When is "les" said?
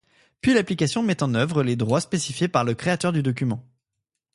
1.61-1.75